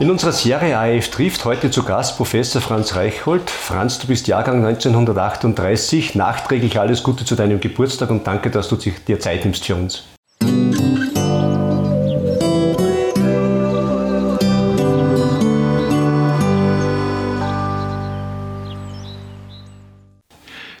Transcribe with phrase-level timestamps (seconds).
[0.00, 3.50] In unserer Serie AF trifft heute zu Gast Professor Franz Reichhold.
[3.50, 6.14] Franz, du bist Jahrgang 1938.
[6.14, 10.04] Nachträglich alles Gute zu deinem Geburtstag und danke, dass du dir Zeit nimmst für uns.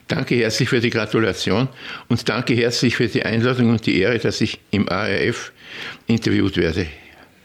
[0.08, 1.68] Danke herzlich für die Gratulation
[2.08, 5.52] und danke herzlich für die Einladung und die Ehre, dass ich im ARF
[6.06, 6.86] interviewt werde.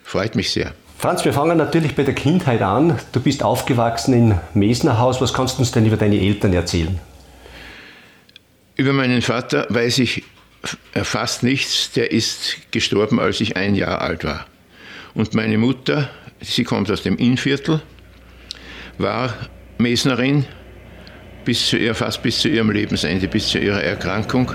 [0.06, 0.74] Freut mich sehr.
[0.98, 2.98] Franz, wir fangen natürlich bei der Kindheit an.
[3.12, 5.22] Du bist aufgewachsen in Mesnerhaus.
[5.22, 7.00] Was kannst du uns denn über deine Eltern erzählen?
[8.76, 10.24] Über meinen Vater weiß ich
[10.94, 11.92] fast nichts.
[11.92, 14.46] Der ist gestorben, als ich ein Jahr alt war.
[15.14, 16.10] Und meine Mutter,
[16.42, 17.82] sie kommt aus dem Innviertel,
[18.98, 19.34] war
[19.78, 20.46] Mesnerin
[21.44, 24.52] bis zu ihr, fast bis zu ihrem Lebensende, bis zu ihrer Erkrankung.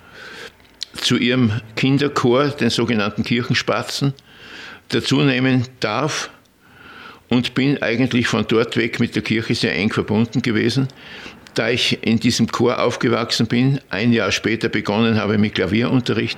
[0.93, 4.13] zu ihrem Kinderchor, den sogenannten Kirchenspatzen,
[4.89, 6.29] dazu nehmen darf
[7.27, 10.87] und bin eigentlich von dort weg mit der Kirche sehr eng verbunden gewesen
[11.55, 16.37] da ich in diesem Chor aufgewachsen bin, ein Jahr später begonnen habe mit Klavierunterricht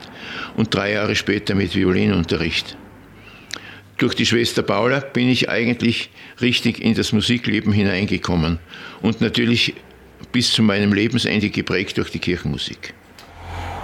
[0.55, 2.77] und drei Jahre später mit Violinunterricht.
[3.97, 8.59] Durch die Schwester Paula bin ich eigentlich richtig in das Musikleben hineingekommen
[9.01, 9.73] und natürlich
[10.31, 12.93] bis zu meinem Lebensende geprägt durch die Kirchenmusik.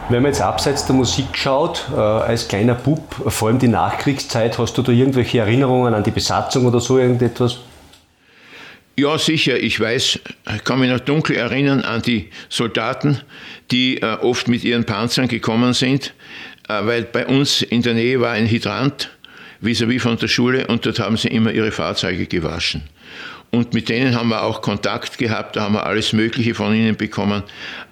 [0.10, 4.58] Wenn man jetzt abseits der Musik schaut, äh, als kleiner Bub, vor allem die Nachkriegszeit,
[4.60, 7.60] hast du da irgendwelche Erinnerungen an die Besatzung oder so irgendetwas?
[8.96, 9.58] Ja, sicher.
[9.58, 10.20] Ich weiß,
[10.56, 13.22] ich kann mich noch dunkel erinnern an die Soldaten,
[13.72, 16.14] die äh, oft mit ihren Panzern gekommen sind,
[16.70, 19.10] äh, weil bei uns in der Nähe war ein Hydrant
[19.62, 22.84] vis-à-vis -vis von der Schule und dort haben sie immer ihre Fahrzeuge gewaschen.
[23.50, 26.96] Und mit denen haben wir auch Kontakt gehabt, da haben wir alles Mögliche von ihnen
[26.96, 27.44] bekommen.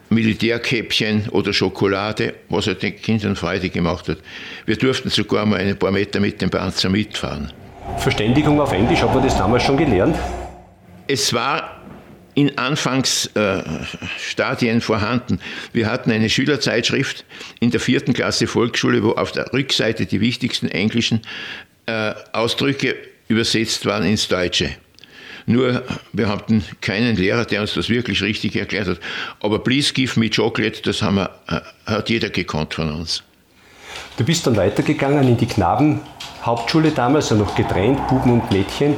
[0.09, 4.17] Militärkäppchen oder Schokolade, was er den Kindern Freude gemacht hat.
[4.65, 7.51] Wir durften sogar mal ein paar Meter mit dem Panzer mitfahren.
[7.97, 10.17] Verständigung auf Englisch, haben wir das damals schon gelernt?
[11.11, 11.81] Es war
[12.33, 15.41] in Anfangsstadien vorhanden.
[15.73, 17.25] Wir hatten eine Schülerzeitschrift
[17.59, 21.23] in der vierten Klasse Volksschule, wo auf der Rückseite die wichtigsten englischen
[21.87, 22.95] äh, Ausdrücke
[23.27, 24.69] übersetzt waren ins Deutsche.
[25.45, 25.83] Nur
[26.13, 29.01] wir hatten keinen Lehrer, der uns das wirklich richtig erklärt hat.
[29.41, 31.59] Aber Please give me chocolate, das haben wir, äh,
[31.91, 33.23] hat jeder gekonnt von uns.
[34.15, 35.47] Du bist dann weitergegangen in die
[36.41, 38.93] Knabenhauptschule damals, also noch getrennt, Buben und Mädchen.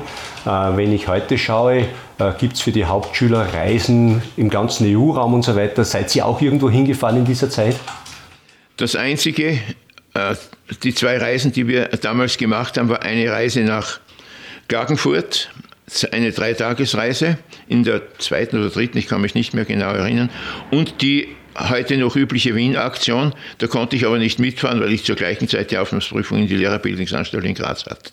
[0.45, 1.87] Äh, wenn ich heute schaue,
[2.17, 5.83] äh, gibt es für die Hauptschüler Reisen im ganzen EU-Raum und so weiter.
[5.83, 7.75] Seid ihr auch irgendwo hingefahren in dieser Zeit?
[8.77, 9.59] Das Einzige,
[10.13, 10.35] äh,
[10.83, 13.99] die zwei Reisen, die wir damals gemacht haben, war eine Reise nach
[14.69, 15.49] Klagenfurt,
[16.13, 17.37] eine Dreitagesreise
[17.67, 20.29] in der zweiten oder dritten, ich kann mich nicht mehr genau erinnern,
[20.71, 21.27] und die
[21.57, 23.33] heute noch übliche Wien-Aktion.
[23.57, 26.55] Da konnte ich aber nicht mitfahren, weil ich zur gleichen Zeit die Aufnahmeprüfung in die
[26.55, 28.11] Lehrerbildungsanstalt in Graz hatte.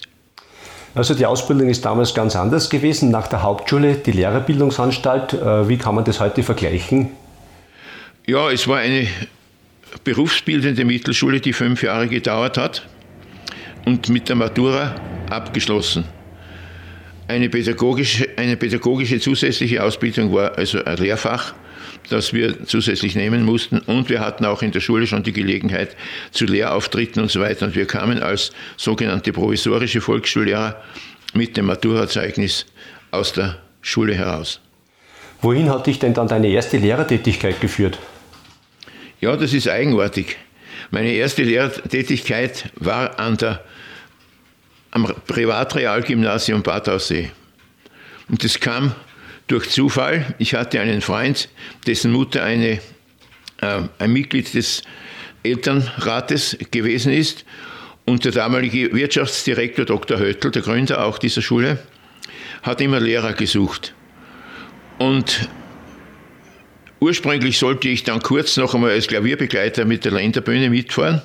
[0.94, 3.10] Also die Ausbildung ist damals ganz anders gewesen.
[3.10, 5.34] Nach der Hauptschule die Lehrerbildungsanstalt.
[5.34, 7.10] Äh, wie kann man das heute vergleichen?
[8.26, 9.06] Ja, es war eine
[10.04, 12.86] berufsbildende Mittelschule, die fünf Jahre gedauert hat
[13.86, 14.94] und mit der Matura
[15.30, 16.04] abgeschlossen.
[17.28, 21.54] Eine pädagogische, eine pädagogische zusätzliche Ausbildung war also ein Lehrfach,
[22.08, 23.78] das wir zusätzlich nehmen mussten.
[23.78, 25.96] Und wir hatten auch in der Schule schon die Gelegenheit
[26.30, 27.66] zu Lehrauftritten und so weiter.
[27.66, 30.82] Und wir kamen als sogenannte provisorische Volksschullehrer
[31.34, 32.66] mit dem Maturazeugnis
[33.10, 34.60] aus der Schule heraus.
[35.42, 37.98] Wohin hat dich denn dann deine erste Lehrertätigkeit geführt?
[39.20, 40.36] Ja, das ist eigenartig.
[40.90, 43.62] Meine erste Lehrertätigkeit war an der,
[44.90, 47.30] am Privatrealgymnasium Bad Aussee.
[48.28, 48.94] Und das kam
[49.50, 50.34] durch Zufall.
[50.38, 51.48] Ich hatte einen Freund,
[51.86, 52.80] dessen Mutter eine,
[53.60, 54.82] äh, ein Mitglied des
[55.42, 57.44] Elternrates gewesen ist
[58.04, 60.18] und der damalige Wirtschaftsdirektor Dr.
[60.18, 61.78] Höttl, der Gründer auch dieser Schule,
[62.62, 63.92] hat immer Lehrer gesucht.
[64.98, 65.48] Und
[67.00, 71.22] ursprünglich sollte ich dann kurz noch einmal als Klavierbegleiter mit der Länderbühne mitfahren.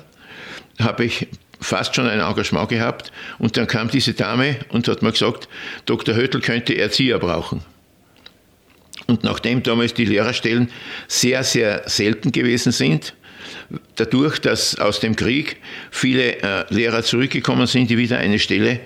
[0.80, 1.28] Habe ich
[1.60, 3.12] fast schon ein Engagement gehabt.
[3.38, 5.48] Und dann kam diese Dame und hat mir gesagt,
[5.84, 6.14] Dr.
[6.16, 7.62] Höttl könnte Erzieher brauchen.
[9.06, 10.70] Und nachdem damals die Lehrerstellen
[11.06, 13.14] sehr, sehr selten gewesen sind,
[13.96, 15.56] dadurch, dass aus dem Krieg
[15.90, 18.80] viele äh, Lehrer zurückgekommen sind, die wieder eine Stelle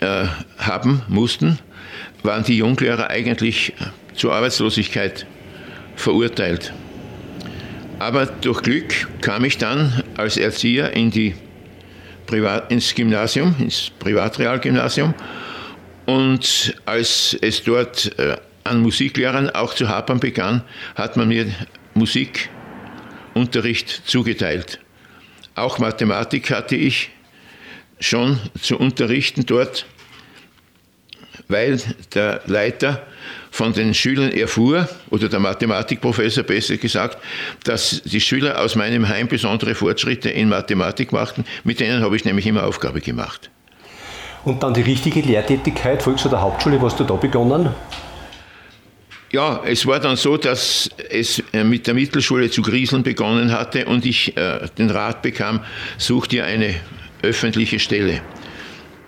[0.00, 0.26] äh,
[0.58, 1.58] haben mussten,
[2.22, 3.72] waren die Junglehrer eigentlich
[4.14, 5.26] zur Arbeitslosigkeit
[5.94, 6.72] verurteilt.
[7.98, 11.34] Aber durch Glück kam ich dann als Erzieher in die
[12.26, 15.14] Privat, ins Gymnasium, ins Privatrealgymnasium.
[16.06, 18.36] Und als es dort äh,
[18.68, 20.62] an Musiklehrern auch zu hapern begann,
[20.94, 21.46] hat man mir
[21.94, 24.80] Musikunterricht zugeteilt.
[25.54, 27.10] Auch Mathematik hatte ich
[28.00, 29.86] schon zu unterrichten dort,
[31.48, 31.80] weil
[32.14, 33.06] der Leiter
[33.50, 37.18] von den Schülern erfuhr, oder der Mathematikprofessor besser gesagt,
[37.64, 41.44] dass die Schüler aus meinem Heim besondere Fortschritte in Mathematik machten.
[41.64, 43.50] Mit denen habe ich nämlich immer Aufgabe gemacht.
[44.44, 47.70] Und dann die richtige Lehrtätigkeit, Volks- oder Hauptschule, was du da begonnen?
[49.30, 53.84] Ja, es war dann so, dass es äh, mit der Mittelschule zu grieseln begonnen hatte
[53.84, 55.60] und ich äh, den Rat bekam,
[55.98, 56.74] such dir eine
[57.22, 58.22] öffentliche Stelle.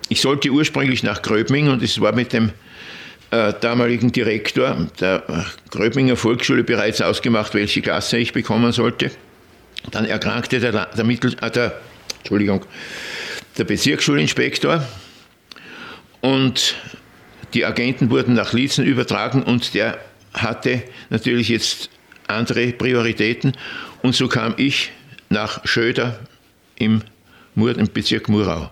[0.09, 2.51] Ich sollte ursprünglich nach Gröbming und es war mit dem
[3.31, 5.23] äh, damaligen Direktor der
[5.71, 9.09] Gröbminger Volksschule bereits ausgemacht, welche Klasse ich bekommen sollte.
[9.89, 11.79] Dann erkrankte der, der, Mittel, äh, der,
[12.19, 12.63] Entschuldigung,
[13.57, 14.85] der Bezirksschulinspektor
[16.19, 16.75] und
[17.55, 19.97] die Agenten wurden nach Liezen übertragen und der
[20.33, 21.89] hatte natürlich jetzt
[22.27, 23.53] andere Prioritäten
[24.01, 24.91] und so kam ich
[25.29, 26.19] nach Schöder
[26.75, 27.01] im,
[27.55, 28.69] Mur, im Bezirk Murau.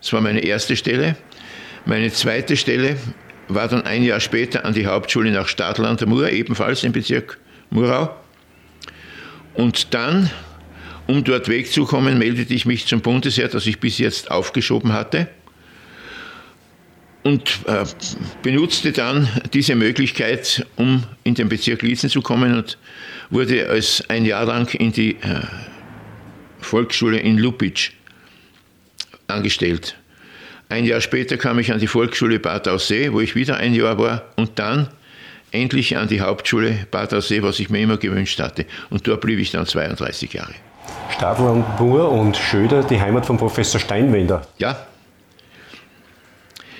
[0.00, 1.16] Das war meine erste Stelle.
[1.84, 2.96] Meine zweite Stelle
[3.48, 6.92] war dann ein Jahr später an die Hauptschule nach Stadl an der Mur, ebenfalls im
[6.92, 7.38] Bezirk
[7.70, 8.14] Murau.
[9.54, 10.30] Und dann,
[11.06, 15.28] um dort wegzukommen, meldete ich mich zum Bundesheer, das ich bis jetzt aufgeschoben hatte
[17.22, 17.84] und äh,
[18.42, 22.78] benutzte dann diese Möglichkeit, um in den Bezirk Liezen zu kommen und
[23.30, 25.42] wurde als ein Jahr lang in die äh,
[26.60, 27.92] Volksschule in Lupitsch
[29.28, 29.96] angestellt.
[30.68, 33.98] Ein Jahr später kam ich an die Volksschule Bad Aussee, wo ich wieder ein Jahr
[33.98, 34.88] war und dann
[35.50, 38.64] endlich an die Hauptschule Bad Aussee, was ich mir immer gewünscht hatte.
[38.90, 40.54] Und dort blieb ich dann 32 Jahre.
[41.10, 44.42] Stadl und Mur und Schöder, die Heimat von Professor Steinwender.
[44.58, 44.86] Ja,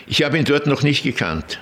[0.06, 1.58] ich habe ihn dort noch nicht gekannt.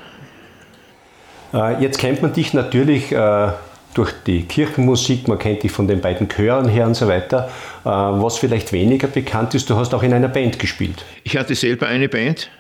[1.53, 3.49] Äh, jetzt kennt man dich natürlich äh,
[3.95, 7.51] durch die Kirchenmusik, man kennt dich von den beiden Chören her und so weiter.
[7.85, 11.05] Äh, was vielleicht weniger bekannt ist, du hast auch in einer Band gespielt.
[11.25, 12.51] Ich hatte selber eine Band,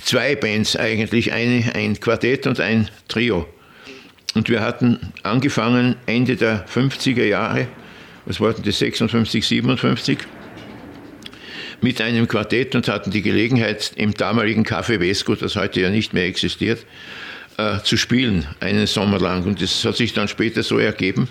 [0.00, 3.46] zwei Bands eigentlich, eine, ein Quartett und ein Trio.
[4.34, 7.68] Und wir hatten angefangen Ende der 50er Jahre,
[8.26, 10.18] was war denn das, 56, 57,
[11.80, 16.12] mit einem Quartett und hatten die Gelegenheit, im damaligen Café Vesco, das heute ja nicht
[16.12, 16.84] mehr existiert,
[17.56, 19.44] äh, zu spielen, einen Sommer lang.
[19.44, 21.28] Und das hat sich dann später so ergeben,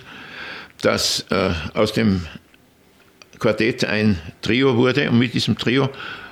[0.81, 2.25] dass äh, aus dem
[3.39, 5.89] Quartett ein Trio wurde und mit diesem Trio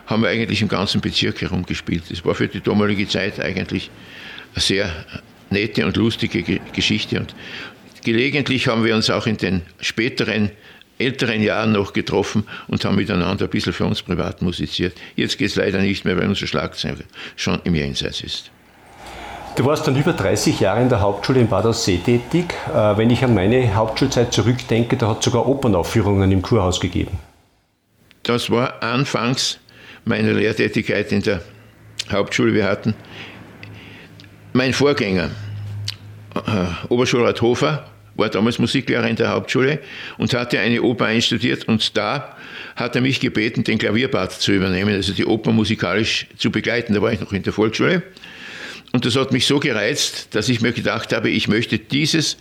[0.07, 2.03] haben wir eigentlich im ganzen Bezirk herumgespielt.
[2.09, 3.89] Das war für die damalige Zeit eigentlich
[4.53, 5.05] eine sehr
[5.49, 7.19] nette und lustige Geschichte.
[7.19, 7.35] Und
[8.03, 10.51] gelegentlich haben wir uns auch in den späteren
[11.01, 14.94] älteren Jahren noch getroffen und haben miteinander ein bisschen für uns privat musiziert.
[15.15, 17.03] Jetzt geht es leider nicht mehr, weil unser Schlagzeuger
[17.35, 18.52] schon im Jenseits ist.
[19.56, 22.54] Du warst dann über 30 Jahre in der Hauptschule in Bad Aussee tätig.
[22.69, 27.19] Äh, wenn ich an meine Hauptschulzeit zurückdenke, da hat es sogar Opernaufführungen im Kurhaus gegeben.
[28.23, 29.59] Das war anfangs
[30.06, 31.42] meiner Lehrtätigkeit in der
[32.09, 32.54] Hauptschule.
[32.54, 32.94] Wir hatten
[34.54, 35.31] mein Vorgänger,
[36.35, 37.85] äh, Oberschulrat Hofer,
[38.21, 39.80] war damals Musiklehrer in der Hauptschule
[40.18, 42.37] und hatte eine Oper einstudiert und da
[42.78, 46.94] hat er mich gebeten, den Klavierpart zu übernehmen, also die Oper musikalisch zu begleiten.
[46.94, 48.04] Da war ich noch in der Volksschule.
[48.94, 52.37] Und das hat mich so gereizt, dass ich mir gedacht habe, ich möchte dieses,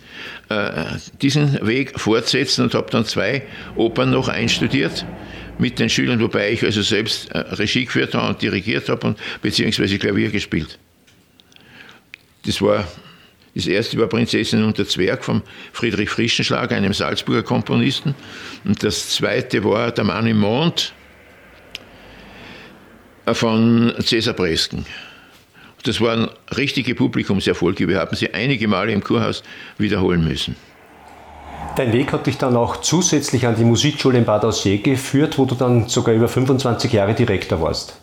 [0.49, 0.83] äh,
[1.21, 3.43] diesen Weg fortsetzen und habe dann zwei
[3.75, 5.05] Opern noch einstudiert
[5.59, 9.19] mit den Schülern, wobei ich also selbst äh, Regie geführt habe und dirigiert habe und
[9.41, 10.77] beziehungsweise Klavier gespielt.
[12.45, 12.85] Das war
[13.53, 15.41] das erste war Prinzessin und der Zwerg von
[15.73, 18.15] Friedrich Frischenschlag, einem Salzburger Komponisten.
[18.63, 20.93] Und das zweite war Der Mann im Mond
[23.33, 24.85] von Cäsar Bresken.
[25.83, 27.87] Das waren richtige Publikumserfolge.
[27.87, 29.43] Wir haben sie einige Male im Kurhaus
[29.77, 30.55] wiederholen müssen.
[31.75, 35.45] Dein Weg hat dich dann auch zusätzlich an die Musikschule in Bad Aussee geführt, wo
[35.45, 37.95] du dann sogar über 25 Jahre Direktor warst.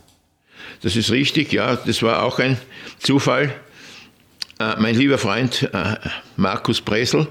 [0.83, 1.77] Das ist richtig, ja.
[1.77, 2.57] Das war auch ein
[2.99, 3.55] Zufall.
[4.59, 5.97] Äh, mein lieber Freund äh,
[6.37, 7.29] Markus Bresel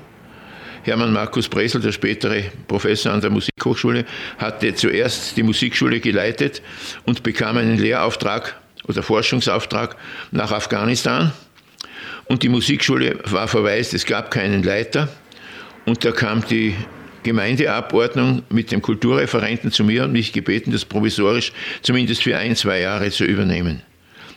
[0.87, 4.05] Hermann Markus Bresel, der spätere Professor an der Musikhochschule,
[4.37, 6.61] hatte zuerst die Musikschule geleitet
[7.05, 8.55] und bekam einen Lehrauftrag
[8.87, 9.97] oder Forschungsauftrag
[10.31, 11.33] nach Afghanistan.
[12.25, 15.09] Und die Musikschule war verwaist, es gab keinen Leiter.
[15.85, 16.73] Und da kam die
[17.23, 22.79] Gemeindeabordnung mit dem Kulturreferenten zu mir und mich gebeten, das provisorisch zumindest für ein, zwei
[22.79, 23.81] Jahre zu übernehmen.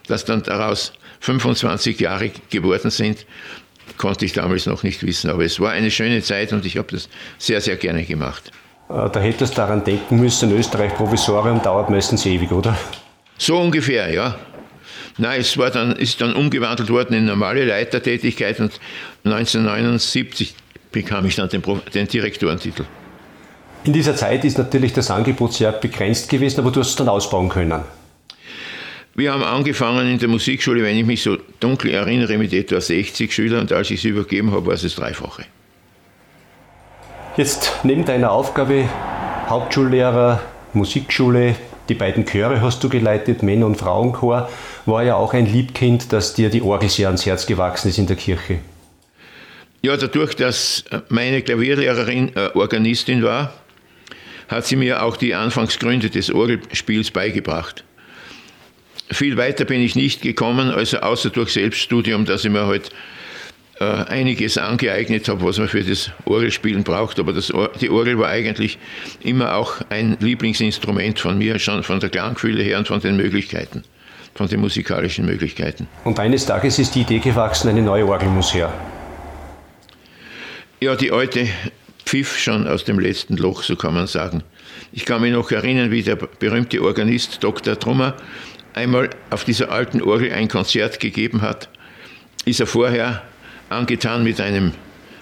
[0.09, 3.27] Dass dann daraus 25 Jahre geworden sind,
[3.97, 5.31] konnte ich damals noch nicht wissen.
[5.31, 7.09] Aber es war eine schöne Zeit und ich habe das
[7.39, 8.51] sehr, sehr gerne gemacht.
[8.89, 12.77] Äh, da hättest du daran denken müssen, Österreich Provisorium dauert meistens ewig, oder?
[13.39, 14.37] So ungefähr, ja.
[15.19, 18.73] Nein, es war dann, ist dann umgewandelt worden in normale Leitertätigkeit und
[19.25, 20.55] 1979
[20.93, 21.63] bekam ich dann den,
[21.95, 22.85] den Direktorentitel.
[23.85, 27.09] In dieser Zeit ist natürlich das Angebot sehr begrenzt gewesen, aber du hast es dann
[27.09, 27.83] ausbauen können.
[29.15, 33.33] Wir haben angefangen in der Musikschule, wenn ich mich so dunkel erinnere, mit etwa 60
[33.33, 35.45] Schülern und als ich es übergeben habe, war es das Dreifache.
[37.37, 38.89] Jetzt neben deiner Aufgabe
[39.49, 40.41] Hauptschullehrer,
[40.73, 41.57] Musikschule,
[41.89, 44.49] die beiden Chöre hast du geleitet, Männer- und Frauenchor,
[44.87, 48.07] war ja auch ein Liebkind, dass dir die Orgel sehr ans Herz gewachsen ist in
[48.07, 48.59] der Kirche.
[49.83, 53.55] Ja, dadurch, dass meine Klavierlehrerin äh, Organistin war,
[54.49, 57.85] hat sie mir auch die Anfangsgründe des Orgelspiels beigebracht.
[59.13, 62.91] Viel weiter bin ich nicht gekommen, also außer durch Selbststudium, dass ich mir halt
[63.81, 67.19] äh, einiges angeeignet habe, was man für das Orgelspielen braucht.
[67.19, 68.79] Aber das, die Orgel war eigentlich
[69.21, 73.83] immer auch ein Lieblingsinstrument von mir, schon von der Klangfühle her und von den Möglichkeiten,
[74.35, 75.89] von den musikalischen Möglichkeiten.
[76.05, 78.73] Und eines Tages ist die Idee gewachsen, eine neue Orgel muss her.
[80.81, 81.49] Ja, die alte
[82.05, 84.43] pfiff schon aus dem letzten Loch, so kann man sagen.
[84.93, 87.79] Ich kann mich noch erinnern, wie der berühmte Organist Dr.
[87.79, 88.15] Trummer
[88.75, 91.69] einmal auf dieser alten Orgel ein Konzert gegeben hat.
[92.45, 93.23] Ist er vorher
[93.69, 94.73] angetan mit einem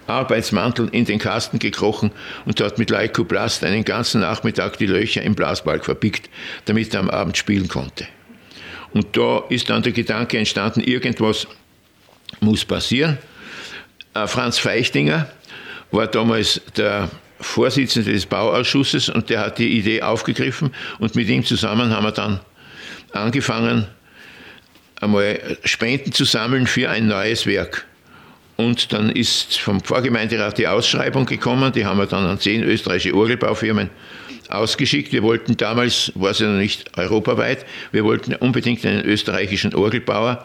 [0.06, 2.10] Arbeitsmantel in den Kasten gekrochen
[2.46, 6.30] und dort mit Leikoplast einen ganzen Nachmittag die Löcher im Blasbalg verpickt,
[6.64, 8.06] damit er am Abend spielen konnte.
[8.92, 11.46] Und da ist dann der Gedanke entstanden, irgendwas
[12.40, 13.18] muss passieren.
[14.14, 15.28] Äh, Franz Feichtinger,
[15.90, 21.44] war damals der Vorsitzende des Bauausschusses und der hat die Idee aufgegriffen und mit ihm
[21.44, 22.40] zusammen haben wir dann
[23.12, 23.86] angefangen,
[25.00, 27.86] einmal Spenden zu sammeln für ein neues Werk.
[28.56, 33.14] Und dann ist vom Vorgemeinderat die Ausschreibung gekommen, die haben wir dann an zehn österreichische
[33.14, 33.90] Orgelbaufirmen
[34.48, 35.12] ausgeschickt.
[35.12, 40.44] Wir wollten damals, war es ja noch nicht europaweit, wir wollten unbedingt einen österreichischen Orgelbauer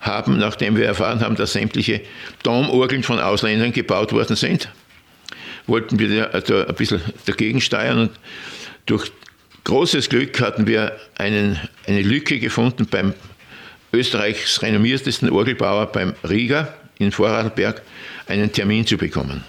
[0.00, 2.02] haben, nachdem wir erfahren haben, dass sämtliche
[2.42, 4.68] Domorgeln von Ausländern gebaut worden sind,
[5.66, 8.10] wollten wir da ein bisschen dagegen steuern und
[8.84, 9.10] durch
[9.66, 13.14] großes Glück hatten wir einen, eine Lücke gefunden beim
[13.92, 17.82] Österreichs renommiertesten Orgelbauer, beim Rieger in Vorarlberg,
[18.28, 19.44] einen Termin zu bekommen.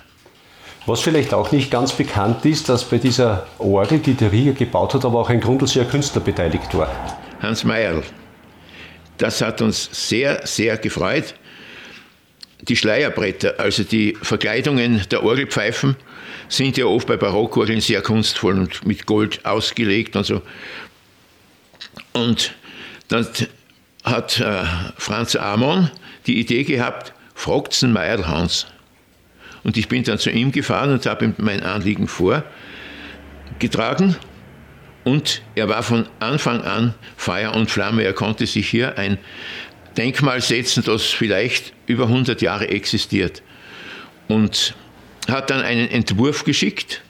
[0.87, 4.93] Was vielleicht auch nicht ganz bekannt ist, dass bei dieser Orgel, die der Rieger gebaut
[4.95, 6.89] hat, aber auch ein Grundlseer Künstler beteiligt war.
[7.41, 8.01] Hans Meierl.
[9.17, 11.35] Das hat uns sehr, sehr gefreut.
[12.61, 15.95] Die Schleierbretter, also die Verkleidungen der Orgelpfeifen,
[16.49, 20.41] sind ja oft bei Barockorgeln sehr kunstvoll und mit Gold ausgelegt und so.
[22.13, 22.53] Und
[23.09, 23.27] dann
[24.03, 24.63] hat äh,
[24.97, 25.91] Franz Amon
[26.25, 28.67] die Idee gehabt, fragt's Meier Hans.
[29.63, 34.15] Und ich bin dann zu ihm gefahren und habe ihm mein Anliegen vorgetragen.
[35.03, 38.03] Und er war von Anfang an Feuer und Flamme.
[38.03, 39.17] Er konnte sich hier ein
[39.97, 43.41] Denkmal setzen, das vielleicht über 100 Jahre existiert.
[44.27, 44.75] Und
[45.27, 47.01] hat dann einen Entwurf geschickt,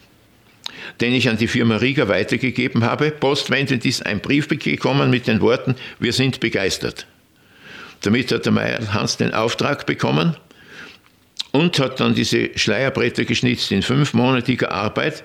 [1.02, 3.12] den ich an die Firma Rieger weitergegeben habe.
[3.12, 7.06] Postwendend ist ein Brief gekommen mit den Worten, wir sind begeistert.
[8.02, 10.36] Damit hat der Meier Hans den Auftrag bekommen
[11.52, 15.24] und hat dann diese Schleierbretter geschnitzt in fünfmonatiger Arbeit.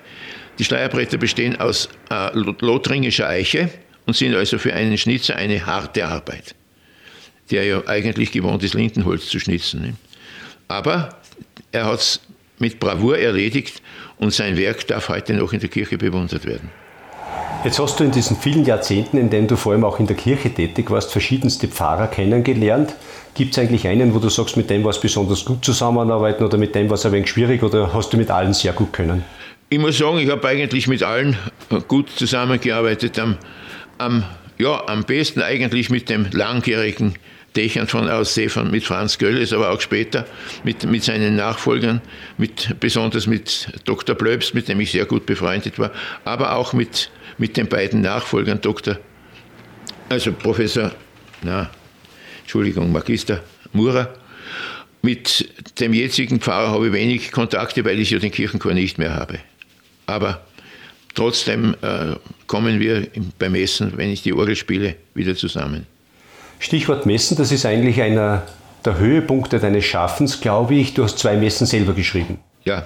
[0.59, 3.69] Die Schleierbretter bestehen aus äh, lothringischer Eiche
[4.05, 6.55] und sind also für einen Schnitzer eine harte Arbeit,
[7.51, 9.81] der ja eigentlich gewohnt ist, Lindenholz zu schnitzen.
[9.81, 9.93] Ne?
[10.67, 11.17] Aber
[11.71, 12.19] er hat es
[12.63, 13.81] mit Bravour erledigt
[14.17, 16.69] und sein Werk darf heute noch in der Kirche bewundert werden.
[17.65, 20.15] Jetzt hast du in diesen vielen Jahrzehnten, in denen du vor allem auch in der
[20.15, 22.95] Kirche tätig warst, verschiedenste Pfarrer kennengelernt.
[23.35, 26.57] Gibt es eigentlich einen, wo du sagst, mit dem war es besonders gut zusammenarbeiten oder
[26.57, 29.25] mit dem war es ein wenig schwierig oder hast du mit allen sehr gut können?
[29.69, 31.35] Ich muss sagen, ich habe eigentlich mit allen
[31.89, 33.19] gut zusammengearbeitet.
[33.19, 33.37] Am,
[33.97, 34.23] am,
[34.57, 37.15] ja, am besten eigentlich mit dem langjährigen
[37.55, 40.25] Dächern von Aussee, von, mit Franz Gölles, aber auch später
[40.63, 42.01] mit, mit seinen Nachfolgern,
[42.37, 44.15] mit, besonders mit Dr.
[44.15, 45.91] Blöbs, mit dem ich sehr gut befreundet war,
[46.25, 48.97] aber auch mit, mit den beiden Nachfolgern, Dr.
[50.09, 50.91] also Professor,
[51.41, 51.69] na,
[52.41, 53.41] Entschuldigung, Magister
[53.71, 54.13] Murer
[55.01, 59.15] Mit dem jetzigen Pfarrer habe ich wenig Kontakte, weil ich ja den Kirchenchor nicht mehr
[59.15, 59.39] habe.
[60.05, 60.45] Aber
[61.13, 62.15] trotzdem äh,
[62.47, 63.07] kommen wir
[63.37, 65.87] beim Messen, wenn ich die Orgel spiele, wieder zusammen.
[66.63, 68.43] Stichwort Messen, das ist eigentlich einer
[68.85, 70.93] der Höhepunkte deines Schaffens, glaube ich.
[70.93, 72.39] Du hast zwei Messen selber geschrieben.
[72.63, 72.85] Ja.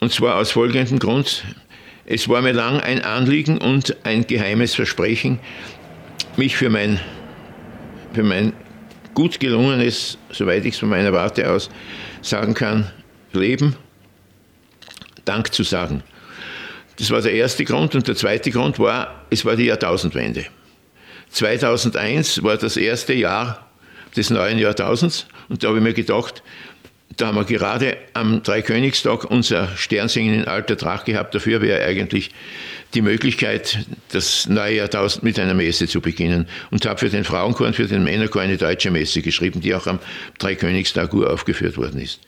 [0.00, 1.44] Und zwar aus folgendem Grund.
[2.04, 5.38] Es war mir lang ein Anliegen und ein geheimes Versprechen,
[6.36, 7.00] mich für mein,
[8.12, 8.52] für mein
[9.14, 11.70] gut gelungenes, soweit ich es von meiner Warte aus
[12.20, 12.90] sagen kann,
[13.32, 13.76] Leben
[15.24, 16.02] Dank zu sagen.
[16.98, 17.94] Das war der erste Grund.
[17.94, 20.44] Und der zweite Grund war, es war die Jahrtausendwende.
[21.30, 23.66] 2001 war das erste Jahr
[24.16, 25.26] des neuen Jahrtausends.
[25.48, 26.42] Und da habe ich mir gedacht,
[27.16, 31.34] da haben wir gerade am Dreikönigstag unser Sternsingen in alter Tracht gehabt.
[31.34, 32.30] Dafür wäre eigentlich
[32.94, 33.78] die Möglichkeit,
[34.10, 36.48] das neue Jahrtausend mit einer Messe zu beginnen.
[36.70, 39.86] Und habe für den Frauenchor und für den Männerchor eine deutsche Messe geschrieben, die auch
[39.86, 39.98] am
[40.38, 42.20] Dreikönigstag uraufgeführt worden ist.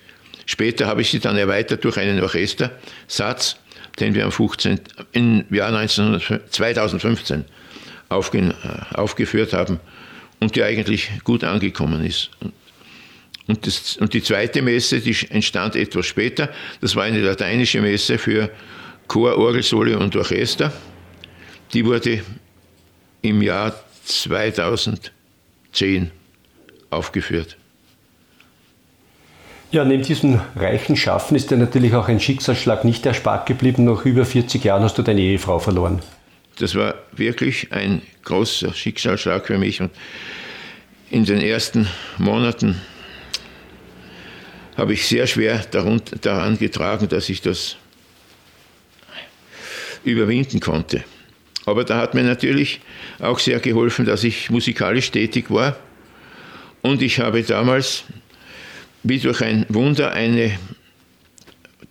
[0.47, 3.57] Später habe ich sie dann erweitert durch einen Orchestersatz,
[4.01, 4.81] den wir am 15,
[5.13, 7.45] im Jahr 19, 2015
[8.13, 8.55] aufge,
[8.95, 9.81] aufgeführt haben
[10.41, 12.31] und die eigentlich gut angekommen ist.
[13.49, 16.49] Und, das, und die zweite Messe, die entstand etwas später,
[16.81, 18.51] das war eine lateinische Messe für
[19.09, 20.73] Chor, Orgelsolo und Orchester.
[21.73, 22.23] Die wurde
[23.23, 25.11] im Jahr 2010
[26.91, 27.57] aufgeführt.
[29.71, 33.85] Ja, neben diesem reichen Schaffen ist dir natürlich auch ein Schicksalsschlag nicht erspart geblieben.
[33.85, 36.03] Nach über 40 Jahren hast du deine Ehefrau verloren.
[36.63, 39.81] Das war wirklich ein großer Schicksalsschlag für mich.
[39.81, 39.91] Und
[41.11, 41.89] in den ersten
[42.19, 42.81] Monaten
[44.77, 47.75] habe ich sehr schwer daran getragen, dass ich das
[50.05, 51.03] überwinden konnte.
[51.67, 52.79] Aber da hat mir natürlich
[53.19, 55.77] auch sehr geholfen, dass ich musikalisch tätig war.
[56.81, 58.05] Und ich habe damals,
[59.03, 60.57] wie durch ein Wunder, eine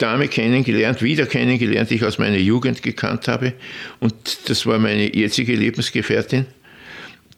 [0.02, 3.54] Dame kennengelernt, wieder kennengelernt, die ich aus meiner Jugend gekannt habe.
[4.00, 6.46] Und das war meine jetzige Lebensgefährtin,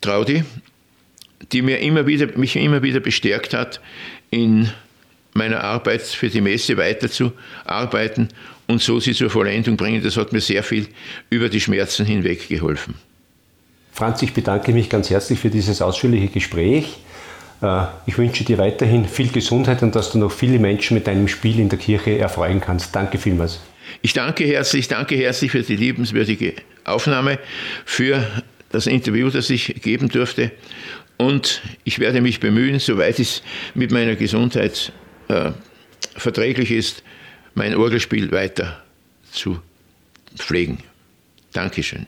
[0.02, 0.44] Traudi,
[1.52, 3.82] die mir immer wieder, mich immer wieder bestärkt hat,
[4.30, 4.70] in
[5.34, 8.30] meiner Arbeit für die Messe weiterzuarbeiten
[8.68, 10.02] und so sie zur Vollendung bringen.
[10.04, 10.88] Das hat mir sehr viel
[11.30, 12.96] über die Schmerzen hinweg geholfen.
[13.92, 16.98] Franz, ich bedanke mich ganz herzlich für dieses ausführliche Gespräch.
[17.64, 21.28] Äh, ich wünsche dir weiterhin viel Gesundheit und dass du noch viele Menschen mit deinem
[21.28, 22.96] Spiel in der Kirche erfreuen kannst.
[22.96, 23.62] Danke vielmals.
[24.02, 27.40] Ich danke herzlich, danke herzlich für die liebenswürdige Aufnahme,
[27.86, 28.26] für
[28.70, 30.52] das Interview, das ich geben durfte.
[31.18, 33.44] Und ich werde mich bemühen, soweit es
[33.76, 34.92] mit meiner Gesundheit
[35.30, 35.52] äh,
[36.16, 37.04] verträglich ist,
[37.54, 38.82] mein Orgelspiel weiter
[39.32, 39.60] zu
[40.36, 40.80] pflegen.
[41.54, 42.08] Dankeschön.